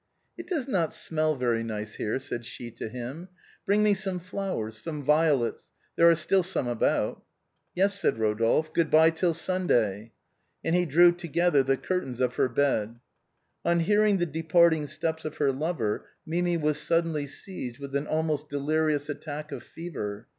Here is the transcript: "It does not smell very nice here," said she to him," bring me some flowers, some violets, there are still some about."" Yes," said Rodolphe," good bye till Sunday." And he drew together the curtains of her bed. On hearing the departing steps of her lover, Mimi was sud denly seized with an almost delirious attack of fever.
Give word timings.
"It 0.39 0.47
does 0.47 0.67
not 0.67 0.93
smell 0.93 1.35
very 1.35 1.63
nice 1.63 1.93
here," 1.93 2.17
said 2.17 2.43
she 2.43 2.71
to 2.71 2.89
him," 2.89 3.27
bring 3.67 3.83
me 3.83 3.93
some 3.93 4.17
flowers, 4.19 4.75
some 4.75 5.03
violets, 5.03 5.69
there 5.95 6.09
are 6.09 6.15
still 6.15 6.41
some 6.41 6.67
about."" 6.67 7.21
Yes," 7.75 7.93
said 7.99 8.17
Rodolphe," 8.17 8.71
good 8.73 8.89
bye 8.89 9.11
till 9.11 9.35
Sunday." 9.35 10.11
And 10.65 10.73
he 10.75 10.87
drew 10.87 11.11
together 11.11 11.61
the 11.61 11.77
curtains 11.77 12.19
of 12.19 12.33
her 12.37 12.49
bed. 12.49 12.95
On 13.63 13.79
hearing 13.81 14.17
the 14.17 14.25
departing 14.25 14.87
steps 14.87 15.23
of 15.23 15.37
her 15.37 15.51
lover, 15.51 16.07
Mimi 16.25 16.57
was 16.57 16.81
sud 16.81 17.05
denly 17.05 17.29
seized 17.29 17.77
with 17.77 17.95
an 17.95 18.07
almost 18.07 18.49
delirious 18.49 19.07
attack 19.07 19.51
of 19.51 19.61
fever. 19.61 20.25